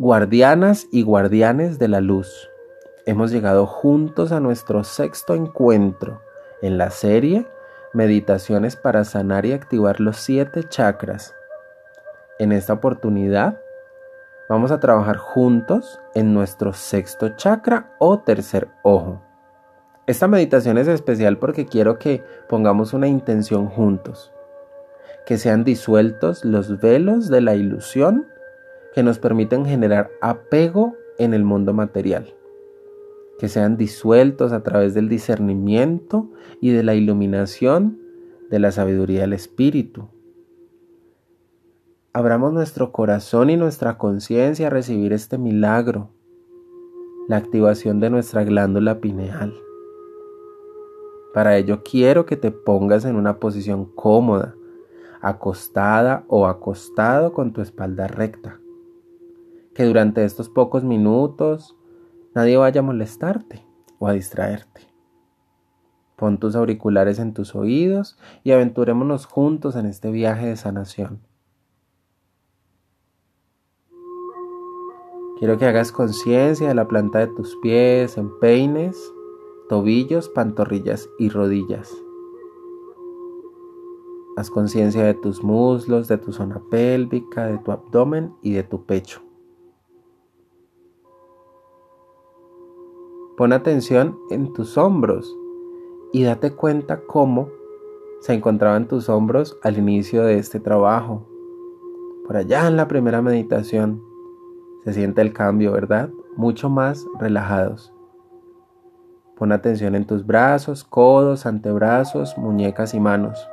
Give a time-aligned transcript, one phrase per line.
[0.00, 2.48] guardianas y guardianes de la luz.
[3.04, 6.22] Hemos llegado juntos a nuestro sexto encuentro
[6.62, 7.46] en la serie
[7.92, 11.34] Meditaciones para sanar y activar los siete chakras.
[12.38, 13.60] En esta oportunidad
[14.48, 19.20] vamos a trabajar juntos en nuestro sexto chakra o tercer ojo.
[20.06, 24.32] Esta meditación es especial porque quiero que pongamos una intención juntos,
[25.26, 28.26] que sean disueltos los velos de la ilusión
[28.94, 32.34] que nos permiten generar apego en el mundo material,
[33.38, 37.98] que sean disueltos a través del discernimiento y de la iluminación
[38.50, 40.08] de la sabiduría del Espíritu.
[42.12, 46.10] Abramos nuestro corazón y nuestra conciencia a recibir este milagro,
[47.28, 49.54] la activación de nuestra glándula pineal.
[51.32, 54.56] Para ello quiero que te pongas en una posición cómoda,
[55.20, 58.59] acostada o acostado con tu espalda recta
[59.80, 61.74] que durante estos pocos minutos
[62.34, 63.64] nadie vaya a molestarte
[63.98, 64.82] o a distraerte.
[66.16, 71.22] Pon tus auriculares en tus oídos y aventurémonos juntos en este viaje de sanación.
[75.38, 78.98] Quiero que hagas conciencia de la planta de tus pies, empeines,
[79.70, 81.90] tobillos, pantorrillas y rodillas.
[84.36, 88.84] Haz conciencia de tus muslos, de tu zona pélvica, de tu abdomen y de tu
[88.84, 89.22] pecho.
[93.40, 95.34] Pon atención en tus hombros
[96.12, 97.48] y date cuenta cómo
[98.20, 101.26] se encontraban tus hombros al inicio de este trabajo.
[102.26, 104.04] Por allá en la primera meditación
[104.84, 106.10] se siente el cambio, ¿verdad?
[106.36, 107.94] Mucho más relajados.
[109.38, 113.48] Pon atención en tus brazos, codos, antebrazos, muñecas y manos.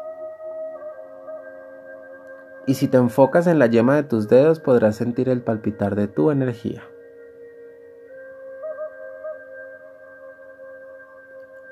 [2.66, 6.10] Y si te enfocas en la yema de tus dedos podrás sentir el palpitar de
[6.10, 6.84] tu energía.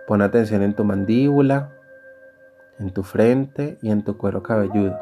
[0.07, 1.71] Pon atención en tu mandíbula,
[2.79, 4.97] en tu frente y en tu cuero cabelludo.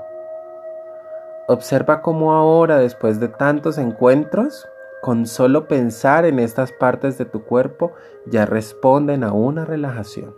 [1.47, 4.65] Observa cómo ahora, después de tantos encuentros,
[5.01, 7.91] con solo pensar en estas partes de tu cuerpo,
[8.25, 10.33] ya responden a una relajación.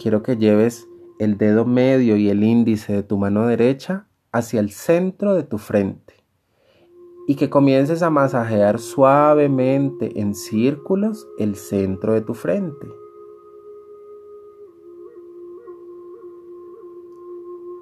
[0.00, 4.70] Quiero que lleves el dedo medio y el índice de tu mano derecha hacia el
[4.70, 6.17] centro de tu frente
[7.28, 12.88] y que comiences a masajear suavemente en círculos el centro de tu frente.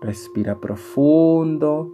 [0.01, 1.93] Respira profundo.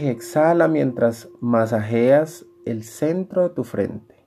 [0.00, 4.19] Y exhala mientras masajeas el centro de tu frente.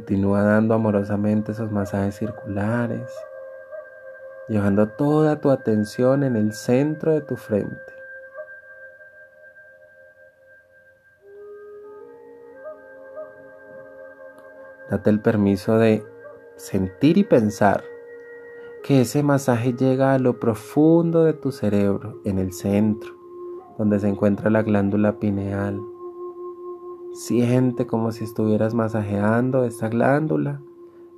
[0.00, 3.12] Continúa dando amorosamente esos masajes circulares,
[4.48, 7.76] llevando toda tu atención en el centro de tu frente.
[14.88, 16.02] Date el permiso de
[16.56, 17.84] sentir y pensar
[18.82, 23.10] que ese masaje llega a lo profundo de tu cerebro, en el centro,
[23.76, 25.78] donde se encuentra la glándula pineal.
[27.12, 30.60] Siente como si estuvieras masajeando esa glándula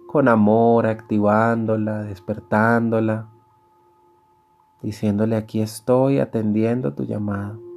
[0.07, 3.31] con amor, activándola, despertándola,
[4.83, 7.72] diciéndole aquí estoy atendiendo tu llamado.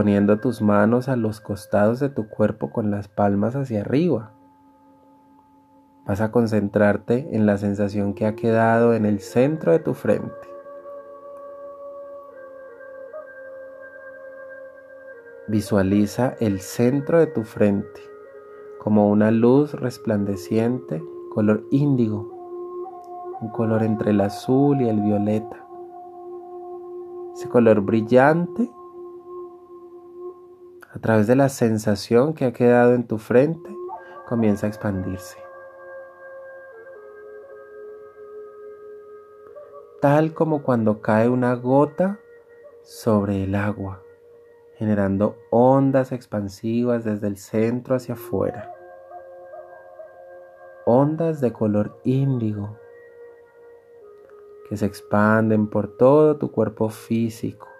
[0.00, 4.32] Poniendo tus manos a los costados de tu cuerpo con las palmas hacia arriba.
[6.06, 10.32] Vas a concentrarte en la sensación que ha quedado en el centro de tu frente.
[15.48, 18.00] Visualiza el centro de tu frente
[18.78, 21.04] como una luz resplandeciente
[21.34, 25.62] color índigo, un color entre el azul y el violeta.
[27.34, 28.70] Ese color brillante
[31.00, 33.74] a través de la sensación que ha quedado en tu frente,
[34.26, 35.38] comienza a expandirse.
[40.02, 42.20] Tal como cuando cae una gota
[42.82, 44.02] sobre el agua,
[44.74, 48.70] generando ondas expansivas desde el centro hacia afuera.
[50.84, 52.76] Ondas de color índigo
[54.68, 57.70] que se expanden por todo tu cuerpo físico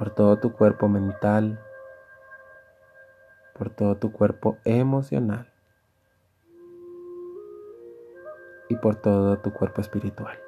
[0.00, 1.60] por todo tu cuerpo mental,
[3.52, 5.52] por todo tu cuerpo emocional
[8.70, 10.38] y por todo tu cuerpo espiritual.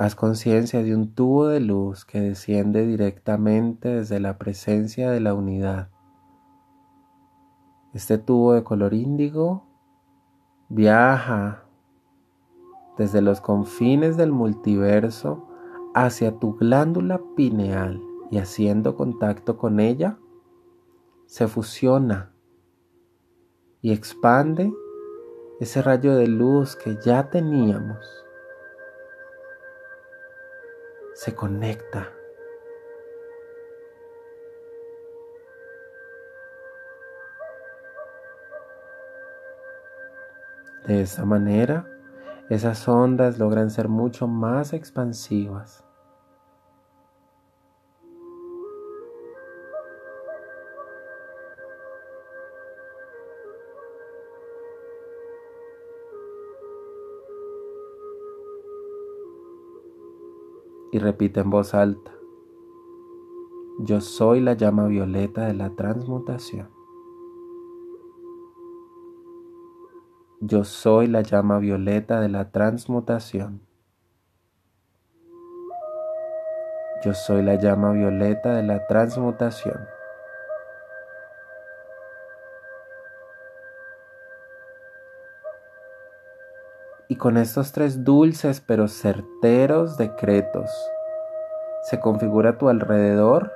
[0.00, 5.34] Haz conciencia de un tubo de luz que desciende directamente desde la presencia de la
[5.34, 5.90] unidad.
[7.92, 9.64] Este tubo de color índigo
[10.68, 11.64] viaja
[12.96, 15.48] desde los confines del multiverso
[15.94, 18.00] hacia tu glándula pineal
[18.30, 20.16] y haciendo contacto con ella,
[21.26, 22.32] se fusiona
[23.82, 24.72] y expande
[25.58, 28.27] ese rayo de luz que ya teníamos
[31.18, 32.12] se conecta.
[40.86, 41.90] De esta manera,
[42.48, 45.87] esas ondas logran ser mucho más expansivas.
[60.92, 62.12] Y repite en voz alta,
[63.80, 66.68] yo soy la llama violeta de la transmutación.
[70.40, 73.60] Yo soy la llama violeta de la transmutación.
[77.04, 79.97] Yo soy la llama violeta de la transmutación.
[87.08, 90.70] Y con estos tres dulces pero certeros decretos,
[91.82, 93.50] se configura a tu alrededor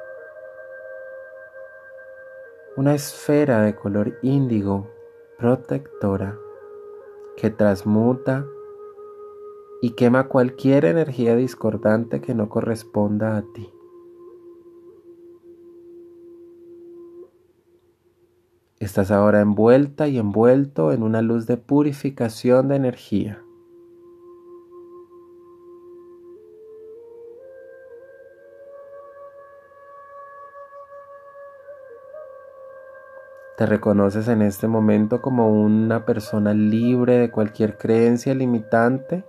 [2.77, 4.89] una esfera de color índigo
[5.39, 6.39] protectora
[7.37, 8.47] que transmuta
[9.83, 13.71] y quema cualquier energía discordante que no corresponda a ti.
[18.83, 23.41] Estás ahora envuelta y envuelto en una luz de purificación de energía.
[33.57, 39.23] Te reconoces en este momento como una persona libre de cualquier creencia limitante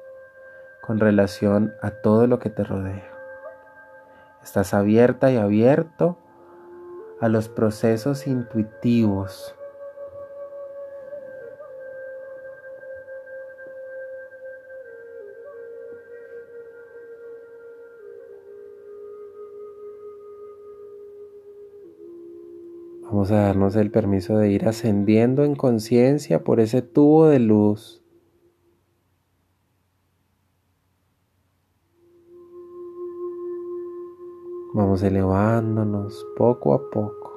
[0.82, 3.08] con relación a todo lo que te rodea.
[4.42, 6.18] Estás abierta y abierto
[7.24, 9.56] a los procesos intuitivos.
[23.04, 28.03] Vamos a darnos el permiso de ir ascendiendo en conciencia por ese tubo de luz
[34.84, 37.32] Vamos elevándonos poco a poco.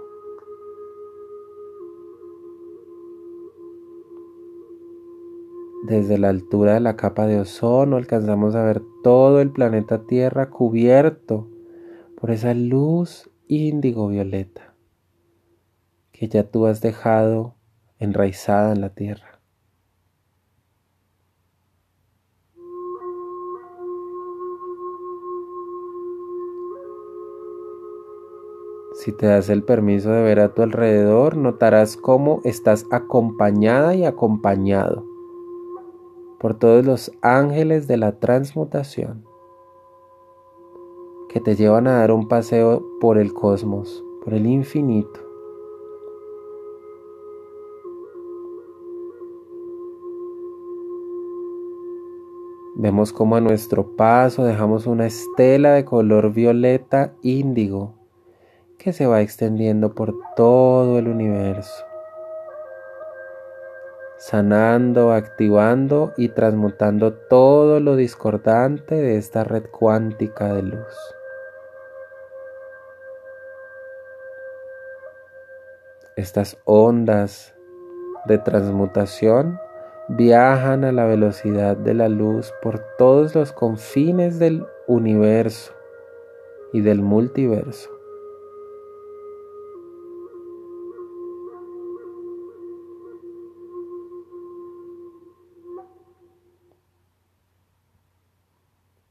[5.84, 10.50] Desde la altura de la capa de ozono alcanzamos a ver todo el planeta Tierra
[10.50, 11.48] cubierto
[12.20, 14.74] por esa luz índigo violeta
[16.10, 17.54] que ya tú has dejado
[18.00, 19.35] enraizada en la Tierra.
[28.96, 34.06] Si te das el permiso de ver a tu alrededor, notarás cómo estás acompañada y
[34.06, 35.04] acompañado
[36.40, 39.26] por todos los ángeles de la transmutación
[41.28, 45.20] que te llevan a dar un paseo por el cosmos, por el infinito.
[52.76, 58.05] Vemos cómo a nuestro paso dejamos una estela de color violeta índigo
[58.86, 61.84] que se va extendiendo por todo el universo,
[64.16, 70.94] sanando, activando y transmutando todo lo discordante de esta red cuántica de luz.
[76.14, 77.56] Estas ondas
[78.26, 79.58] de transmutación
[80.06, 85.72] viajan a la velocidad de la luz por todos los confines del universo
[86.72, 87.95] y del multiverso.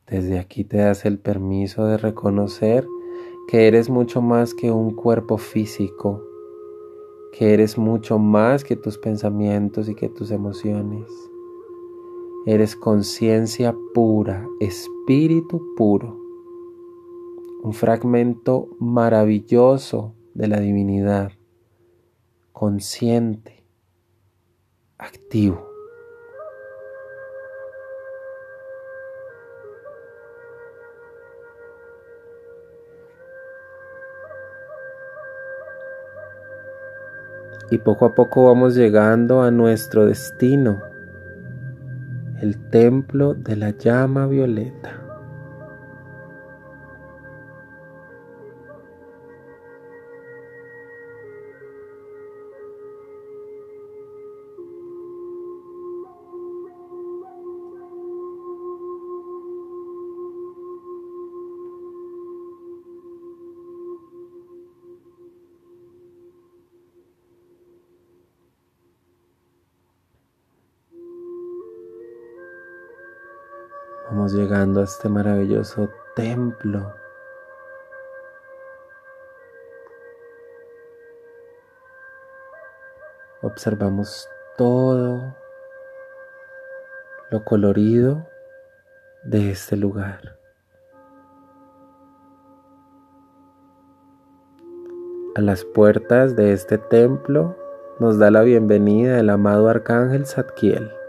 [0.07, 2.88] Desde aquí te das el permiso de reconocer
[3.47, 6.21] que eres mucho más que un cuerpo físico,
[7.33, 11.09] que eres mucho más que tus pensamientos y que tus emociones.
[12.45, 16.19] Eres conciencia pura, espíritu puro,
[17.63, 21.31] un fragmento maravilloso de la divinidad,
[22.51, 23.65] consciente,
[25.00, 25.64] activo.
[37.72, 40.84] Y poco a poco vamos llegando a nuestro destino,
[42.41, 45.04] el templo de la llama violeta.
[74.34, 76.96] Llegando a este maravilloso templo.
[83.44, 84.27] Observamos
[84.58, 85.36] todo
[87.29, 88.27] lo colorido
[89.24, 90.39] de este lugar.
[95.36, 97.55] A las puertas de este templo
[98.00, 101.04] nos da la bienvenida el amado arcángel Zadkiel.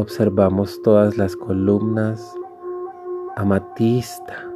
[0.00, 2.34] Observamos todas las columnas
[3.36, 4.50] amatista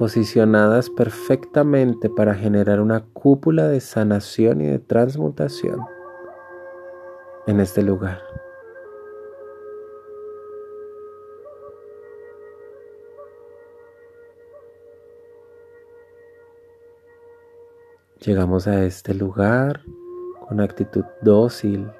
[0.00, 5.78] posicionadas perfectamente para generar una cúpula de sanación y de transmutación
[7.46, 8.22] en este lugar.
[18.24, 19.82] Llegamos a este lugar
[20.48, 21.90] con actitud dócil,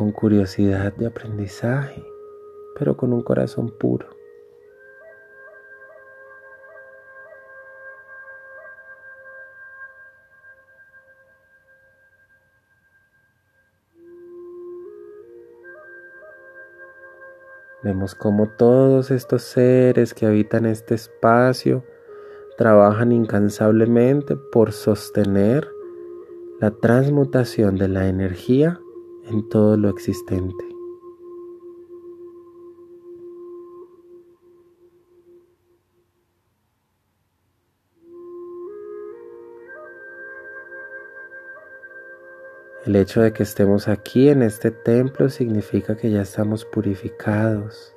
[0.00, 2.02] con curiosidad de aprendizaje,
[2.74, 4.06] pero con un corazón puro.
[17.82, 21.84] Vemos cómo todos estos seres que habitan este espacio
[22.56, 25.68] trabajan incansablemente por sostener
[26.58, 28.80] la transmutación de la energía
[29.24, 30.70] en todo lo existente.
[42.86, 47.94] El hecho de que estemos aquí en este templo significa que ya estamos purificados,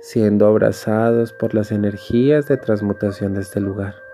[0.00, 4.05] siendo abrazados por las energías de transmutación de este lugar.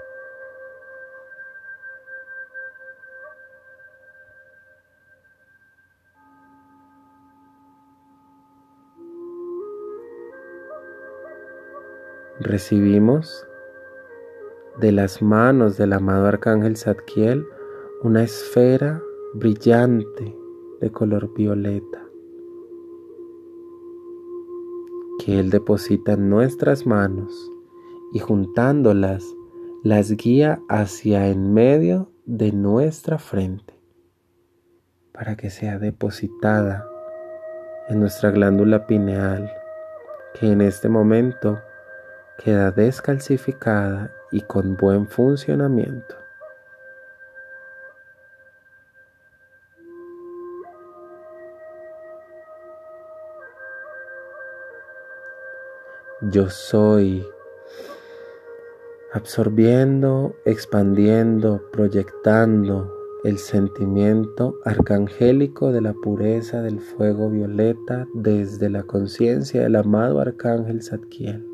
[12.42, 13.46] Recibimos
[14.80, 17.46] de las manos del amado arcángel Zadkiel
[18.02, 19.02] una esfera
[19.34, 20.36] brillante
[20.80, 22.04] de color violeta
[25.18, 27.50] que él deposita en nuestras manos
[28.12, 29.24] y juntándolas
[29.84, 33.74] las guía hacia en medio de nuestra frente
[35.12, 36.88] para que sea depositada
[37.88, 39.50] en nuestra glándula pineal
[40.38, 41.58] que en este momento
[42.42, 46.16] queda descalcificada y con buen funcionamiento.
[56.30, 57.26] Yo soy
[59.12, 62.92] absorbiendo, expandiendo, proyectando
[63.24, 70.82] el sentimiento arcangélico de la pureza del fuego violeta desde la conciencia del amado arcángel
[70.82, 71.51] Zadkiel.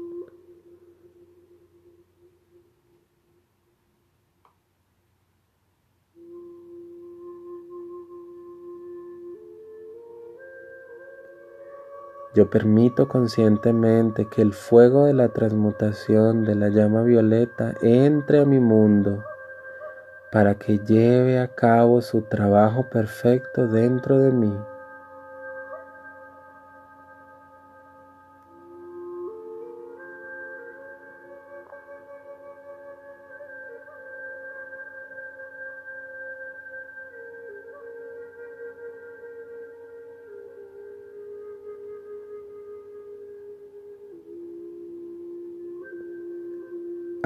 [12.38, 18.44] Yo permito conscientemente que el fuego de la transmutación de la llama violeta entre a
[18.44, 19.24] mi mundo
[20.30, 24.56] para que lleve a cabo su trabajo perfecto dentro de mí.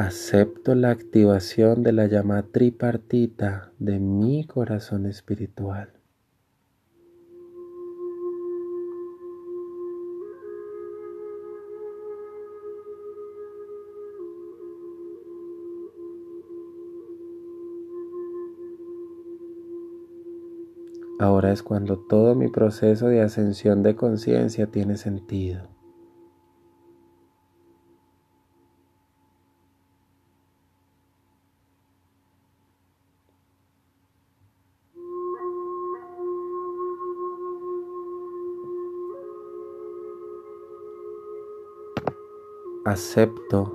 [0.05, 5.93] Acepto la activación de la llama tripartita de mi corazón espiritual.
[21.21, 25.69] Ahora es cuando todo mi proceso de ascensión de conciencia tiene sentido.
[42.93, 43.73] Acepto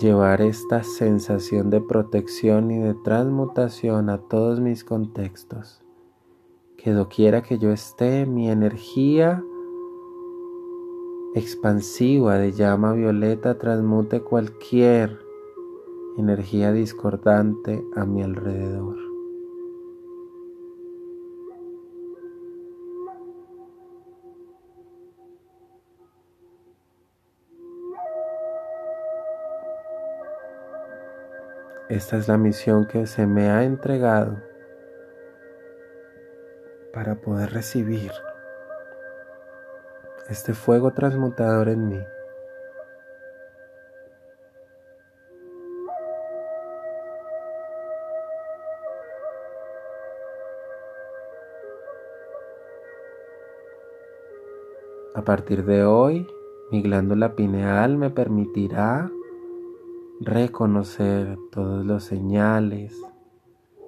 [0.00, 5.84] llevar esta sensación de protección y de transmutación a todos mis contextos
[6.76, 9.44] que doquiera que yo esté, mi energía
[11.36, 15.16] expansiva de llama violeta transmute cualquier
[16.16, 19.07] energía discordante a mi alrededor.
[31.88, 34.36] Esta es la misión que se me ha entregado
[36.92, 38.12] para poder recibir
[40.28, 42.00] este fuego transmutador en mí.
[55.14, 56.28] A partir de hoy,
[56.70, 59.10] mi glándula pineal me permitirá
[60.20, 62.96] reconocer todos los señales,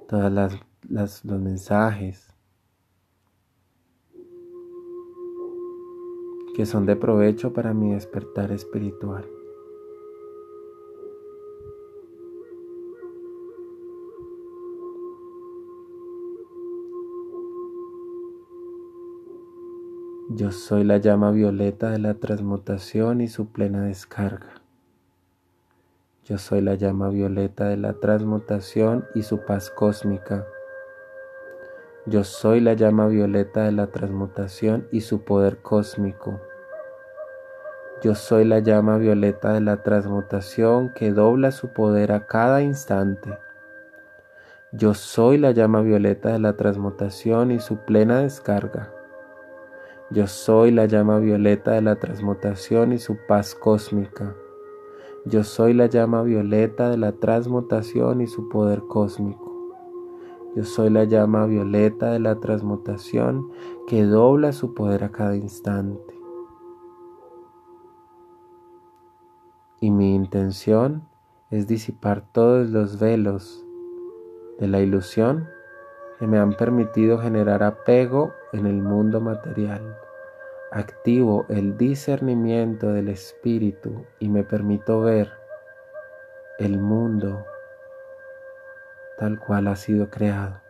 [0.09, 0.53] todos
[0.89, 2.31] los mensajes
[6.55, 9.25] que son de provecho para mi despertar espiritual.
[20.33, 24.60] Yo soy la llama violeta de la transmutación y su plena descarga.
[26.31, 30.47] Yo soy la llama violeta de la transmutación y su paz cósmica.
[32.07, 36.41] Yo soy la llama violeta de la transmutación y su poder cósmico.
[38.01, 43.37] Yo soy la llama violeta de la transmutación que dobla su poder a cada instante.
[44.71, 48.93] Yo soy la llama violeta de la transmutación y su plena descarga.
[50.11, 54.33] Yo soy la llama violeta de la transmutación y su paz cósmica.
[55.27, 59.51] Yo soy la llama violeta de la transmutación y su poder cósmico.
[60.57, 63.51] Yo soy la llama violeta de la transmutación
[63.87, 66.19] que dobla su poder a cada instante.
[69.81, 71.03] Y mi intención
[71.51, 73.65] es disipar todos los velos
[74.59, 75.47] de la ilusión
[76.19, 79.97] que me han permitido generar apego en el mundo material.
[80.73, 85.29] Activo el discernimiento del espíritu y me permito ver
[86.61, 87.45] el mundo
[89.19, 90.61] tal cual ha sido creado.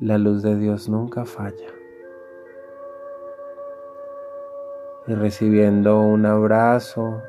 [0.00, 1.72] La luz de Dios nunca falla.
[5.06, 7.22] Y recibiendo un abrazo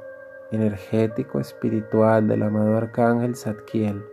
[0.52, 4.11] energético espiritual del amado arcángel Zadkiel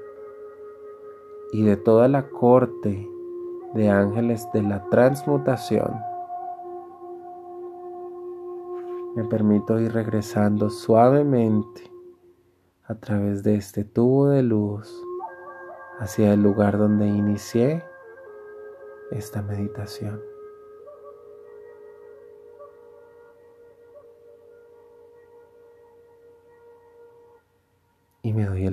[1.52, 3.08] y de toda la corte
[3.74, 5.94] de ángeles de la transmutación,
[9.16, 11.90] me permito ir regresando suavemente
[12.84, 15.04] a través de este tubo de luz
[15.98, 17.84] hacia el lugar donde inicié
[19.10, 20.27] esta meditación.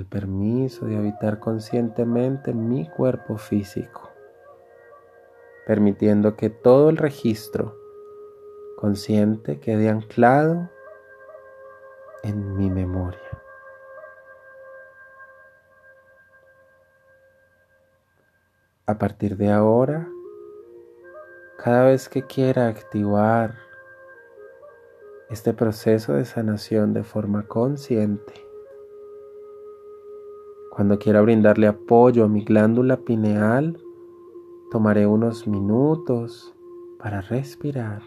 [0.06, 4.10] Permiso de habitar conscientemente mi cuerpo físico,
[5.66, 7.76] permitiendo que todo el registro
[8.76, 10.70] consciente quede anclado
[12.22, 13.20] en mi memoria.
[18.86, 20.08] A partir de ahora,
[21.58, 23.56] cada vez que quiera activar
[25.28, 28.45] este proceso de sanación de forma consciente,
[30.76, 33.78] cuando quiera brindarle apoyo a mi glándula pineal,
[34.70, 36.54] tomaré unos minutos
[36.98, 38.02] para respirar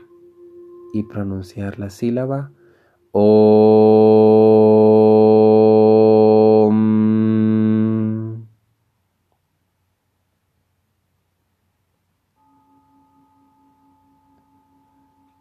[0.94, 2.52] y pronunciar la sílaba
[3.12, 4.30] OM.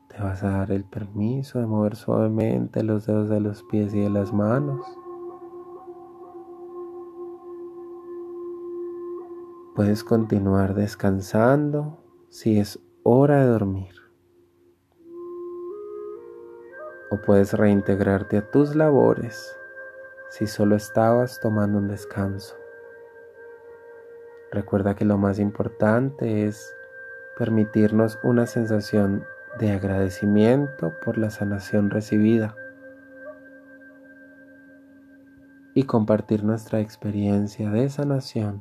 [0.09, 4.01] Te vas a dar el permiso de mover suavemente los dedos de los pies y
[4.01, 4.81] de las manos.
[9.79, 13.95] Puedes continuar descansando si es hora de dormir.
[17.13, 19.57] O puedes reintegrarte a tus labores
[20.31, 22.57] si solo estabas tomando un descanso.
[24.51, 26.75] Recuerda que lo más importante es
[27.37, 29.25] permitirnos una sensación
[29.61, 32.57] de agradecimiento por la sanación recibida
[35.73, 38.61] y compartir nuestra experiencia de sanación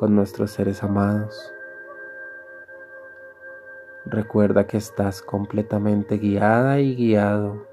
[0.00, 1.52] con nuestros seres amados.
[4.06, 7.66] Recuerda que estás completamente guiada y guiado,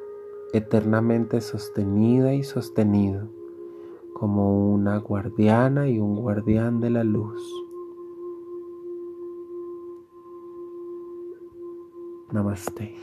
[0.51, 3.29] eternamente sostenida y sostenido
[4.13, 7.41] como una guardiana y un guardián de la luz.
[12.33, 12.97] Namaste.